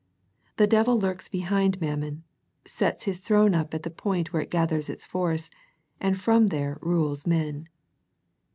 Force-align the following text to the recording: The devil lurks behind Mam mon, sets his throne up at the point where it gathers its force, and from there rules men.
The 0.57 0.65
devil 0.65 0.99
lurks 0.99 1.29
behind 1.29 1.79
Mam 1.79 1.99
mon, 1.99 2.23
sets 2.65 3.03
his 3.03 3.19
throne 3.19 3.53
up 3.53 3.71
at 3.75 3.83
the 3.83 3.91
point 3.91 4.33
where 4.33 4.41
it 4.41 4.49
gathers 4.49 4.89
its 4.89 5.05
force, 5.05 5.47
and 5.99 6.19
from 6.19 6.47
there 6.47 6.79
rules 6.81 7.27
men. 7.27 7.69